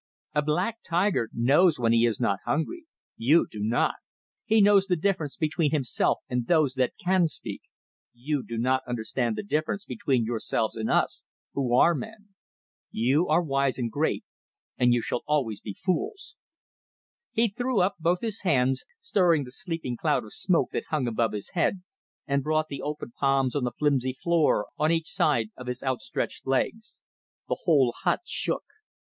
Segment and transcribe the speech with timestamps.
[0.33, 2.85] A black tiger knows when he is not hungry
[3.17, 3.97] you do not.
[4.45, 7.61] He knows the difference between himself and those that can speak;
[8.11, 12.29] you do not understand the difference between yourselves and us who are men.
[12.89, 14.23] You are wise and great
[14.75, 16.35] and you shall always be fools."
[17.31, 21.33] He threw up both his hands, stirring the sleeping cloud of smoke that hung above
[21.33, 21.83] his head,
[22.25, 26.47] and brought the open palms on the flimsy floor on each side of his outstretched
[26.47, 26.99] legs.
[27.47, 28.63] The whole hut shook.